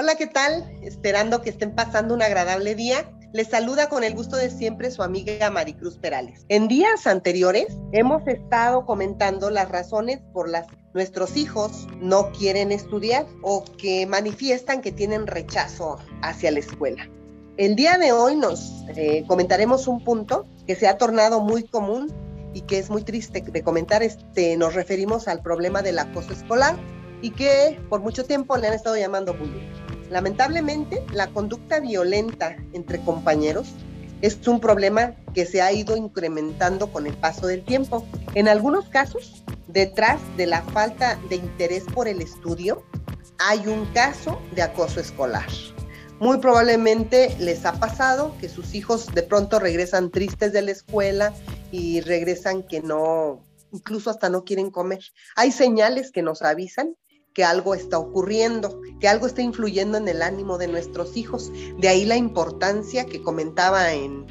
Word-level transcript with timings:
Hola, 0.00 0.14
¿qué 0.14 0.28
tal? 0.28 0.64
Esperando 0.80 1.42
que 1.42 1.50
estén 1.50 1.74
pasando 1.74 2.14
un 2.14 2.22
agradable 2.22 2.76
día. 2.76 3.10
Les 3.32 3.48
saluda 3.48 3.88
con 3.88 4.04
el 4.04 4.14
gusto 4.14 4.36
de 4.36 4.48
siempre 4.48 4.92
su 4.92 5.02
amiga 5.02 5.50
Maricruz 5.50 5.98
Perales. 5.98 6.46
En 6.48 6.68
días 6.68 7.08
anteriores 7.08 7.66
hemos 7.90 8.24
estado 8.28 8.86
comentando 8.86 9.50
las 9.50 9.68
razones 9.68 10.20
por 10.32 10.48
las 10.48 10.68
nuestros 10.94 11.36
hijos 11.36 11.88
no 12.00 12.30
quieren 12.30 12.70
estudiar 12.70 13.26
o 13.42 13.64
que 13.76 14.06
manifiestan 14.06 14.82
que 14.82 14.92
tienen 14.92 15.26
rechazo 15.26 15.98
hacia 16.22 16.52
la 16.52 16.60
escuela. 16.60 17.10
El 17.56 17.74
día 17.74 17.98
de 17.98 18.12
hoy 18.12 18.36
nos 18.36 18.84
eh, 18.94 19.24
comentaremos 19.26 19.88
un 19.88 20.04
punto 20.04 20.46
que 20.68 20.76
se 20.76 20.86
ha 20.86 20.96
tornado 20.96 21.40
muy 21.40 21.64
común 21.64 22.14
y 22.54 22.60
que 22.60 22.78
es 22.78 22.88
muy 22.88 23.02
triste 23.02 23.40
de 23.40 23.62
comentar. 23.64 24.04
Este, 24.04 24.56
nos 24.56 24.74
referimos 24.74 25.26
al 25.26 25.42
problema 25.42 25.82
del 25.82 25.98
acoso 25.98 26.32
escolar 26.32 26.76
y 27.20 27.30
que 27.30 27.80
por 27.88 28.00
mucho 28.00 28.24
tiempo 28.24 28.56
le 28.56 28.68
han 28.68 28.74
estado 28.74 28.96
llamando 28.96 29.34
bullying. 29.34 29.87
Lamentablemente, 30.10 31.04
la 31.12 31.28
conducta 31.28 31.80
violenta 31.80 32.56
entre 32.72 33.00
compañeros 33.00 33.68
es 34.20 34.46
un 34.48 34.60
problema 34.60 35.14
que 35.34 35.46
se 35.46 35.62
ha 35.62 35.72
ido 35.72 35.96
incrementando 35.96 36.90
con 36.90 37.06
el 37.06 37.14
paso 37.14 37.46
del 37.46 37.64
tiempo. 37.64 38.04
En 38.34 38.48
algunos 38.48 38.88
casos, 38.88 39.44
detrás 39.68 40.20
de 40.36 40.46
la 40.46 40.62
falta 40.62 41.18
de 41.28 41.36
interés 41.36 41.84
por 41.84 42.08
el 42.08 42.20
estudio, 42.20 42.82
hay 43.38 43.66
un 43.66 43.86
caso 43.92 44.40
de 44.54 44.62
acoso 44.62 44.98
escolar. 44.98 45.46
Muy 46.18 46.38
probablemente 46.38 47.36
les 47.38 47.64
ha 47.64 47.74
pasado 47.74 48.34
que 48.40 48.48
sus 48.48 48.74
hijos 48.74 49.06
de 49.14 49.22
pronto 49.22 49.60
regresan 49.60 50.10
tristes 50.10 50.52
de 50.52 50.62
la 50.62 50.72
escuela 50.72 51.32
y 51.70 52.00
regresan 52.00 52.64
que 52.64 52.80
no, 52.80 53.44
incluso 53.72 54.10
hasta 54.10 54.28
no 54.28 54.42
quieren 54.42 54.70
comer. 54.70 55.00
Hay 55.36 55.52
señales 55.52 56.10
que 56.10 56.22
nos 56.22 56.42
avisan 56.42 56.96
que 57.38 57.44
algo 57.44 57.76
está 57.76 58.00
ocurriendo, 58.00 58.82
que 58.98 59.06
algo 59.06 59.28
está 59.28 59.42
influyendo 59.42 59.96
en 59.96 60.08
el 60.08 60.22
ánimo 60.22 60.58
de 60.58 60.66
nuestros 60.66 61.16
hijos. 61.16 61.52
De 61.78 61.86
ahí 61.86 62.04
la 62.04 62.16
importancia 62.16 63.06
que 63.06 63.22
comentaba 63.22 63.92
en, 63.92 64.26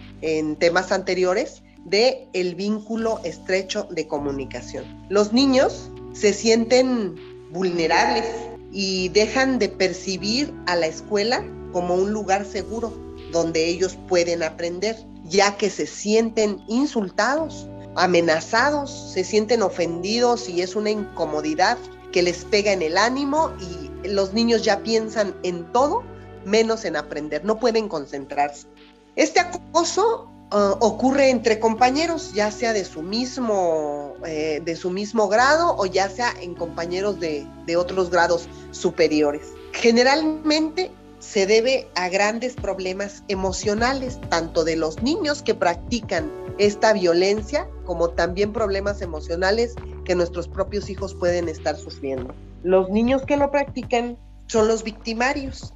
temas 0.57 0.91
anteriores 0.91 1.63
de 1.85 2.27
el 2.33 2.55
vínculo 2.55 3.21
estrecho 3.23 3.87
de 3.91 4.09
comunicación. 4.09 4.83
Los 5.07 5.31
niños 5.31 5.89
se 6.11 6.33
sienten 6.33 7.15
vulnerables 7.53 8.25
y 8.73 9.07
dejan 9.07 9.57
de 9.57 9.69
percibir 9.69 10.53
a 10.65 10.75
la 10.75 10.87
escuela 10.87 11.45
como 11.71 11.95
un 11.95 12.11
lugar 12.11 12.43
seguro 12.43 12.91
donde 13.31 13.69
ellos 13.69 13.97
pueden 14.09 14.43
aprender, 14.43 14.97
ya 15.23 15.55
que 15.55 15.69
se 15.69 15.87
sienten 15.87 16.61
insultados, 16.67 17.69
amenazados, 17.95 19.13
se 19.13 19.23
sienten 19.23 19.61
ofendidos 19.61 20.49
y 20.49 20.61
es 20.61 20.75
una 20.75 20.89
incomodidad 20.89 21.77
que 22.11 22.21
les 22.21 22.45
pega 22.45 22.71
en 22.71 22.81
el 22.81 22.97
ánimo 22.97 23.51
y 23.59 24.07
los 24.07 24.33
niños 24.33 24.63
ya 24.63 24.79
piensan 24.83 25.35
en 25.43 25.71
todo 25.71 26.03
menos 26.45 26.85
en 26.85 26.95
aprender, 26.95 27.43
no 27.45 27.59
pueden 27.59 27.89
concentrarse. 27.89 28.67
Este 29.15 29.39
acoso 29.39 30.29
uh, 30.51 30.75
ocurre 30.79 31.29
entre 31.29 31.59
compañeros, 31.59 32.33
ya 32.33 32.51
sea 32.51 32.73
de 32.73 32.85
su 32.85 33.01
mismo, 33.01 34.15
eh, 34.25 34.61
de 34.63 34.75
su 34.75 34.89
mismo 34.89 35.27
grado 35.27 35.75
o 35.77 35.85
ya 35.85 36.09
sea 36.09 36.33
en 36.41 36.55
compañeros 36.55 37.19
de, 37.19 37.45
de 37.65 37.77
otros 37.77 38.09
grados 38.09 38.47
superiores. 38.71 39.47
Generalmente 39.73 40.91
se 41.19 41.45
debe 41.45 41.89
a 41.95 42.09
grandes 42.09 42.55
problemas 42.55 43.23
emocionales, 43.27 44.19
tanto 44.29 44.63
de 44.63 44.75
los 44.75 45.01
niños 45.01 45.41
que 45.41 45.55
practican 45.55 46.31
esta 46.57 46.93
violencia 46.93 47.67
como 47.85 48.09
también 48.09 48.53
problemas 48.53 49.01
emocionales 49.01 49.75
que 50.07 50.15
nuestros 50.15 50.47
propios 50.47 50.89
hijos 50.89 51.13
pueden 51.13 51.49
estar 51.49 51.75
sufriendo. 51.75 52.33
Los 52.63 52.89
niños 52.89 53.23
que 53.23 53.35
lo 53.35 53.51
practican 53.51 54.17
son 54.47 54.69
los 54.69 54.83
victimarios 54.83 55.73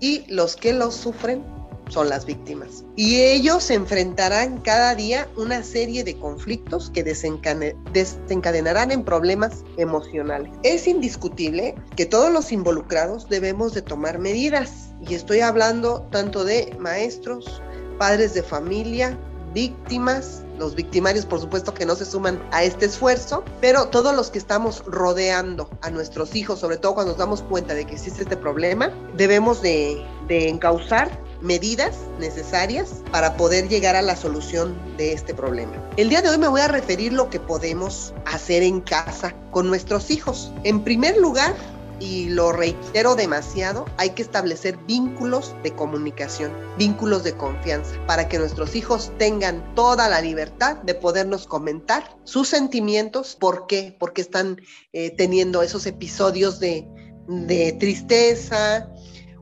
y 0.00 0.24
los 0.28 0.56
que 0.56 0.72
lo 0.72 0.90
sufren 0.90 1.44
son 1.90 2.08
las 2.08 2.24
víctimas. 2.24 2.84
Y 2.96 3.20
ellos 3.20 3.70
enfrentarán 3.70 4.62
cada 4.62 4.94
día 4.94 5.28
una 5.36 5.62
serie 5.62 6.04
de 6.04 6.16
conflictos 6.16 6.90
que 6.90 7.04
desencadenarán 7.04 8.90
en 8.90 9.04
problemas 9.04 9.62
emocionales. 9.76 10.50
Es 10.62 10.88
indiscutible 10.88 11.74
que 11.96 12.06
todos 12.06 12.32
los 12.32 12.52
involucrados 12.52 13.28
debemos 13.28 13.74
de 13.74 13.82
tomar 13.82 14.18
medidas. 14.18 14.88
Y 15.06 15.14
estoy 15.14 15.40
hablando 15.40 16.00
tanto 16.10 16.44
de 16.44 16.74
maestros, 16.80 17.62
padres 17.98 18.32
de 18.32 18.42
familia, 18.42 19.16
víctimas, 19.52 20.42
los 20.58 20.74
victimarios 20.74 21.26
por 21.26 21.40
supuesto 21.40 21.74
que 21.74 21.86
no 21.86 21.94
se 21.96 22.04
suman 22.04 22.42
a 22.52 22.64
este 22.64 22.86
esfuerzo, 22.86 23.44
pero 23.60 23.88
todos 23.88 24.14
los 24.14 24.30
que 24.30 24.38
estamos 24.38 24.84
rodeando 24.86 25.68
a 25.82 25.90
nuestros 25.90 26.34
hijos, 26.34 26.60
sobre 26.60 26.76
todo 26.76 26.94
cuando 26.94 27.12
nos 27.12 27.18
damos 27.18 27.42
cuenta 27.42 27.74
de 27.74 27.86
que 27.86 27.94
existe 27.94 28.22
este 28.22 28.36
problema, 28.36 28.90
debemos 29.16 29.62
de, 29.62 30.04
de 30.28 30.48
encauzar 30.48 31.10
medidas 31.40 31.96
necesarias 32.18 33.02
para 33.12 33.36
poder 33.36 33.68
llegar 33.68 33.94
a 33.96 34.02
la 34.02 34.16
solución 34.16 34.76
de 34.96 35.12
este 35.12 35.34
problema. 35.34 35.72
El 35.96 36.08
día 36.08 36.22
de 36.22 36.30
hoy 36.30 36.38
me 36.38 36.48
voy 36.48 36.60
a 36.60 36.68
referir 36.68 37.12
lo 37.12 37.30
que 37.30 37.40
podemos 37.40 38.14
hacer 38.24 38.62
en 38.62 38.80
casa 38.80 39.34
con 39.50 39.68
nuestros 39.68 40.10
hijos. 40.10 40.52
En 40.64 40.82
primer 40.82 41.16
lugar, 41.18 41.54
y 41.98 42.28
lo 42.28 42.52
reitero 42.52 43.14
demasiado, 43.14 43.86
hay 43.96 44.10
que 44.10 44.22
establecer 44.22 44.76
vínculos 44.86 45.54
de 45.62 45.74
comunicación, 45.74 46.52
vínculos 46.76 47.24
de 47.24 47.36
confianza, 47.36 47.94
para 48.06 48.28
que 48.28 48.38
nuestros 48.38 48.76
hijos 48.76 49.12
tengan 49.18 49.74
toda 49.74 50.08
la 50.08 50.20
libertad 50.20 50.76
de 50.76 50.94
podernos 50.94 51.46
comentar 51.46 52.16
sus 52.24 52.48
sentimientos, 52.48 53.36
por 53.36 53.66
qué, 53.66 53.96
porque 53.98 54.20
están 54.20 54.60
eh, 54.92 55.10
teniendo 55.16 55.62
esos 55.62 55.86
episodios 55.86 56.60
de, 56.60 56.86
de 57.28 57.72
tristeza 57.72 58.92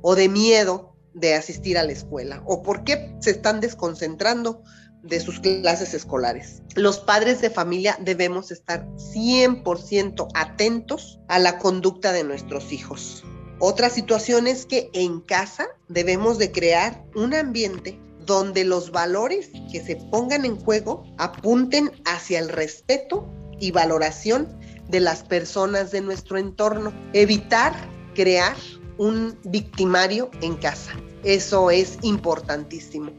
o 0.02 0.14
de 0.14 0.28
miedo 0.28 0.93
de 1.14 1.34
asistir 1.34 1.78
a 1.78 1.84
la 1.84 1.92
escuela, 1.92 2.42
o 2.46 2.62
por 2.62 2.84
qué 2.84 3.14
se 3.20 3.30
están 3.30 3.60
desconcentrando 3.60 4.62
de 5.02 5.20
sus 5.20 5.40
clases 5.40 5.94
escolares. 5.94 6.62
Los 6.74 6.98
padres 6.98 7.40
de 7.40 7.50
familia 7.50 7.96
debemos 8.00 8.50
estar 8.50 8.86
100% 8.96 10.28
atentos 10.34 11.20
a 11.28 11.38
la 11.38 11.58
conducta 11.58 12.12
de 12.12 12.24
nuestros 12.24 12.72
hijos. 12.72 13.22
Otra 13.60 13.90
situación 13.90 14.46
es 14.46 14.66
que 14.66 14.90
en 14.94 15.20
casa 15.20 15.68
debemos 15.88 16.38
de 16.38 16.50
crear 16.50 17.04
un 17.14 17.34
ambiente 17.34 18.00
donde 18.26 18.64
los 18.64 18.90
valores 18.90 19.50
que 19.70 19.84
se 19.84 19.96
pongan 19.96 20.44
en 20.44 20.56
juego 20.56 21.04
apunten 21.18 21.92
hacia 22.06 22.38
el 22.38 22.48
respeto 22.48 23.28
y 23.60 23.70
valoración 23.70 24.58
de 24.88 25.00
las 25.00 25.22
personas 25.22 25.90
de 25.90 26.00
nuestro 26.00 26.38
entorno. 26.38 26.92
Evitar 27.12 27.74
crear 28.14 28.56
un 28.98 29.38
victimario 29.44 30.30
en 30.40 30.54
casa. 30.56 30.92
Eso 31.22 31.70
es 31.70 31.98
importantísimo. 32.02 33.12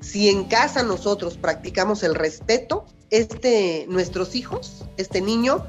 Si 0.00 0.28
en 0.28 0.44
casa 0.44 0.82
nosotros 0.82 1.36
practicamos 1.36 2.02
el 2.02 2.14
respeto, 2.14 2.86
este, 3.10 3.86
nuestros 3.88 4.34
hijos, 4.34 4.84
este 4.96 5.20
niño, 5.20 5.64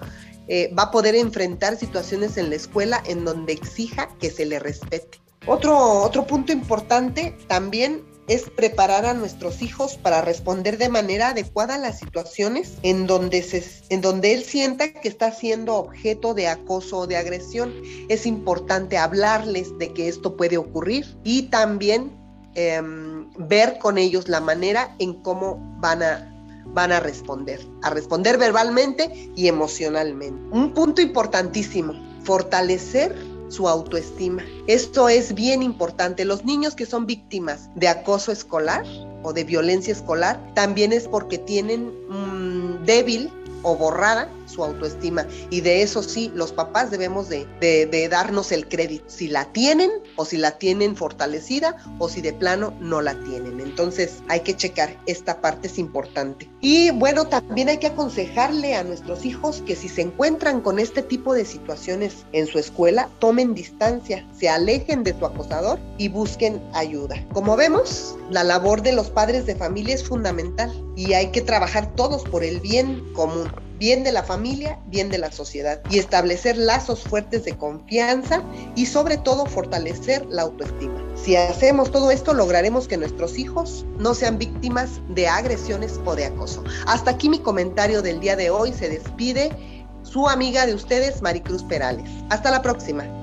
eh, 0.47 0.73
va 0.77 0.83
a 0.83 0.91
poder 0.91 1.15
enfrentar 1.15 1.77
situaciones 1.77 2.37
en 2.37 2.49
la 2.49 2.55
escuela 2.55 3.01
en 3.05 3.23
donde 3.25 3.53
exija 3.53 4.09
que 4.19 4.29
se 4.29 4.45
le 4.45 4.59
respete. 4.59 5.21
Otro, 5.45 5.77
otro 5.77 6.25
punto 6.25 6.51
importante 6.51 7.37
también 7.47 8.03
es 8.27 8.49
preparar 8.49 9.05
a 9.05 9.13
nuestros 9.13 9.61
hijos 9.61 9.95
para 9.95 10.21
responder 10.21 10.77
de 10.77 10.89
manera 10.89 11.29
adecuada 11.29 11.75
a 11.75 11.79
las 11.79 11.99
situaciones 11.99 12.73
en 12.83 13.07
donde, 13.07 13.43
se, 13.43 13.63
en 13.89 14.01
donde 14.01 14.33
él 14.33 14.43
sienta 14.43 14.93
que 14.93 15.07
está 15.07 15.31
siendo 15.31 15.75
objeto 15.75 16.33
de 16.33 16.47
acoso 16.47 16.99
o 16.99 17.07
de 17.07 17.17
agresión. 17.17 17.73
Es 18.09 18.25
importante 18.25 18.97
hablarles 18.97 19.77
de 19.77 19.93
que 19.93 20.07
esto 20.07 20.37
puede 20.37 20.57
ocurrir 20.57 21.17
y 21.23 21.43
también 21.43 22.11
em, 22.55 23.29
ver 23.37 23.77
con 23.79 23.97
ellos 23.97 24.27
la 24.27 24.39
manera 24.39 24.95
en 24.99 25.13
cómo 25.21 25.57
van 25.79 26.03
a 26.03 26.29
van 26.65 26.91
a 26.91 26.99
responder, 26.99 27.59
a 27.81 27.89
responder 27.89 28.37
verbalmente 28.37 29.31
y 29.35 29.47
emocionalmente. 29.47 30.41
Un 30.51 30.73
punto 30.73 31.01
importantísimo, 31.01 31.93
fortalecer 32.23 33.15
su 33.53 33.69
autoestima. 33.69 34.43
Esto 34.67 35.07
es 35.09 35.33
bien 35.33 35.61
importante. 35.61 36.25
Los 36.25 36.43
niños 36.43 36.75
que 36.75 36.85
son 36.85 37.05
víctimas 37.05 37.69
de 37.75 37.87
acoso 37.87 38.31
escolar 38.31 38.83
o 39.21 39.31
de 39.31 39.43
violencia 39.43 39.93
escolar 39.93 40.39
también 40.55 40.91
es 40.91 41.07
porque 41.07 41.37
tienen 41.37 41.93
un 42.09 42.83
débil 42.85 43.31
o 43.61 43.75
borrada 43.75 44.27
su 44.53 44.63
autoestima. 44.63 45.27
Y 45.49 45.61
de 45.61 45.81
eso 45.81 46.03
sí, 46.03 46.31
los 46.33 46.51
papás 46.51 46.91
debemos 46.91 47.29
de, 47.29 48.07
darnos 48.09 48.51
el 48.51 48.67
crédito, 48.67 49.05
si 49.07 49.27
la 49.27 49.45
tienen 49.51 49.89
o 50.15 50.25
si 50.25 50.37
la 50.37 50.57
tienen 50.57 50.95
fortalecida 50.95 51.77
o 51.99 52.09
si 52.09 52.21
de 52.21 52.33
plano 52.33 52.73
no 52.79 53.01
la 53.01 53.19
tienen. 53.23 53.59
Entonces 53.59 54.21
hay 54.27 54.41
que 54.41 54.55
checar, 54.55 54.97
esta 55.05 55.41
parte 55.41 55.67
es 55.67 55.77
importante. 55.77 56.49
Y 56.61 56.91
bueno, 56.91 57.27
también 57.27 57.69
hay 57.69 57.77
que 57.77 57.87
aconsejarle 57.87 58.75
a 58.75 58.83
nuestros 58.83 59.25
hijos 59.25 59.63
que 59.65 59.75
si 59.75 59.89
se 59.89 60.01
encuentran 60.01 60.61
con 60.61 60.79
este 60.79 61.01
tipo 61.01 61.33
de 61.33 61.45
situaciones 61.45 62.25
en 62.31 62.47
su 62.47 62.59
escuela, 62.59 63.09
tomen 63.19 63.53
distancia, 63.53 64.27
se 64.37 64.49
alejen 64.49 65.03
de 65.03 65.17
su 65.17 65.25
acosador 65.25 65.79
y 65.97 66.09
busquen 66.09 66.61
ayuda. 66.73 67.15
Como 67.33 67.55
vemos, 67.55 68.15
la 68.29 68.43
labor 68.43 68.81
de 68.81 68.93
los 68.93 69.09
padres 69.09 69.45
de 69.45 69.55
familia 69.55 69.95
es 69.95 70.07
fundamental 70.07 70.71
y 70.95 71.13
hay 71.13 71.31
que 71.31 71.41
trabajar 71.41 71.93
todos 71.95 72.23
por 72.23 72.43
el 72.43 72.59
bien 72.59 73.03
común 73.13 73.49
bien 73.83 74.05
de 74.05 74.13
la 74.13 74.23
familia, 74.23 74.79
bien 74.85 75.09
de 75.09 75.17
la 75.17 75.29
sociedad 75.29 75.81
y 75.89 75.99
establecer 75.99 76.55
lazos 76.55 77.01
fuertes 77.01 77.43
de 77.43 77.57
confianza 77.57 78.41
y 78.77 78.85
sobre 78.85 79.17
todo 79.17 79.45
fortalecer 79.45 80.25
la 80.27 80.43
autoestima. 80.43 81.03
Si 81.21 81.35
hacemos 81.35 81.91
todo 81.91 82.09
esto, 82.09 82.33
lograremos 82.33 82.87
que 82.87 82.95
nuestros 82.95 83.37
hijos 83.37 83.85
no 83.97 84.13
sean 84.13 84.37
víctimas 84.37 85.01
de 85.09 85.27
agresiones 85.27 85.99
o 86.05 86.15
de 86.15 86.23
acoso. 86.23 86.63
Hasta 86.87 87.11
aquí 87.11 87.27
mi 87.27 87.39
comentario 87.39 88.01
del 88.01 88.21
día 88.21 88.37
de 88.37 88.51
hoy. 88.51 88.71
Se 88.71 88.87
despide 88.87 89.51
su 90.03 90.29
amiga 90.29 90.65
de 90.65 90.75
ustedes, 90.75 91.21
Maricruz 91.21 91.61
Perales. 91.63 92.09
Hasta 92.29 92.51
la 92.51 92.61
próxima. 92.61 93.22